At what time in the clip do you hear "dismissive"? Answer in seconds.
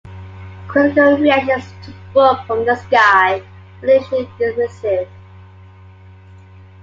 4.39-5.07